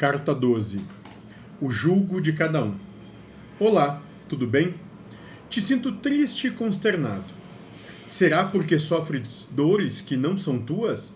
[0.00, 0.80] Carta 12
[1.60, 2.74] O julgo de cada um.
[3.58, 4.74] Olá, tudo bem?
[5.50, 7.26] Te sinto triste e consternado.
[8.08, 11.12] Será porque sofres dores que não são tuas?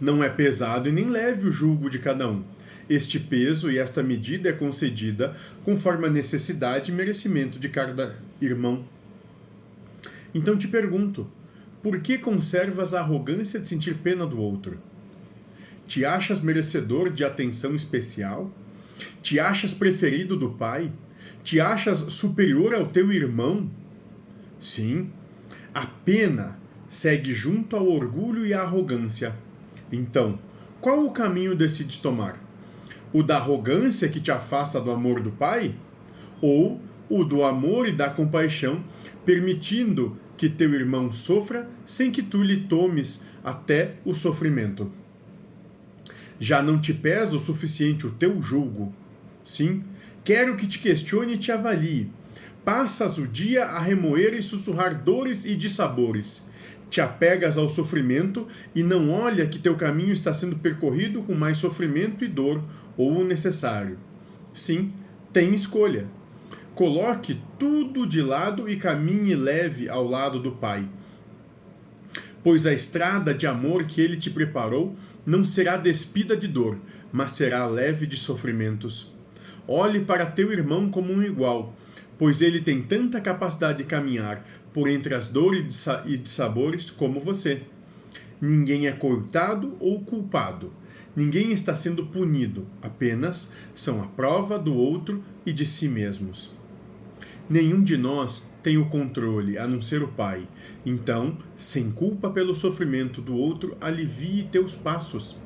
[0.00, 2.42] Não é pesado e nem leve o julgo de cada um.
[2.90, 8.84] Este peso e esta medida é concedida conforme a necessidade e merecimento de cada irmão.
[10.34, 11.30] Então te pergunto:
[11.84, 14.76] por que conservas a arrogância de sentir pena do outro?
[15.86, 18.50] Te achas merecedor de atenção especial?
[19.22, 20.90] Te achas preferido do pai?
[21.44, 23.68] Te achas superior ao teu irmão?
[24.60, 25.10] Sim,
[25.74, 26.56] a pena
[26.88, 29.34] segue junto ao orgulho e à arrogância.
[29.90, 30.38] Então,
[30.80, 32.38] qual o caminho decides tomar?
[33.12, 35.74] O da arrogância que te afasta do amor do pai?
[36.40, 38.82] Ou o do amor e da compaixão,
[39.24, 44.90] permitindo que teu irmão sofra sem que tu lhe tomes até o sofrimento?
[46.38, 48.92] Já não te pesa o suficiente o teu julgo?
[49.44, 49.82] Sim,
[50.24, 52.10] quero que te questione e te avalie.
[52.64, 56.48] Passas o dia a remoer e sussurrar dores e dissabores.
[56.88, 61.58] Te apegas ao sofrimento e não olha que teu caminho está sendo percorrido com mais
[61.58, 62.62] sofrimento e dor
[62.96, 63.98] ou o necessário.
[64.52, 64.92] Sim,
[65.32, 66.06] tem escolha.
[66.74, 70.88] Coloque tudo de lado e caminhe leve ao lado do Pai
[72.42, 76.78] pois a estrada de amor que ele te preparou não será despida de dor,
[77.12, 79.12] mas será leve de sofrimentos.
[79.66, 81.74] Olhe para teu irmão como um igual,
[82.18, 87.20] pois ele tem tanta capacidade de caminhar por entre as dores e de sabores como
[87.20, 87.62] você.
[88.40, 90.72] Ninguém é coitado ou culpado.
[91.14, 96.50] Ninguém está sendo punido, apenas são a prova do outro e de si mesmos.
[97.48, 100.46] Nenhum de nós tem o controle, a não ser o Pai.
[100.86, 105.36] Então, sem culpa pelo sofrimento do outro, alivie teus passos.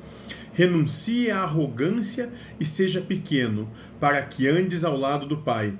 [0.53, 5.73] Renuncie à arrogância e seja pequeno, para que andes ao lado do Pai.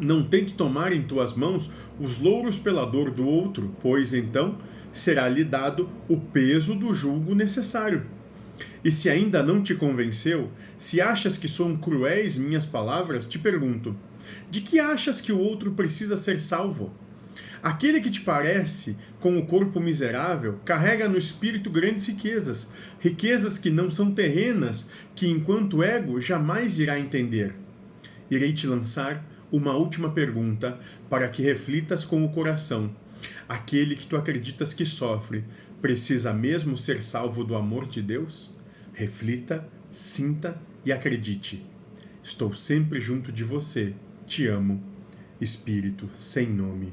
[0.00, 4.58] Não tente tomar em tuas mãos os louros pela dor do outro, pois então
[4.92, 8.04] será-lhe dado o peso do julgo necessário.
[8.84, 13.96] E se ainda não te convenceu, se achas que são cruéis minhas palavras, te pergunto:
[14.50, 16.92] de que achas que o outro precisa ser salvo?
[17.62, 22.68] Aquele que te parece com o corpo miserável carrega no espírito grandes riquezas,
[23.00, 27.54] riquezas que não são terrenas, que enquanto ego jamais irá entender.
[28.30, 30.78] Irei te lançar uma última pergunta
[31.08, 32.94] para que reflitas com o coração.
[33.48, 35.44] Aquele que tu acreditas que sofre,
[35.80, 38.50] precisa mesmo ser salvo do amor de Deus?
[38.92, 41.64] Reflita, sinta e acredite.
[42.22, 43.94] Estou sempre junto de você
[44.26, 44.82] te amo,
[45.40, 46.92] Espírito sem nome.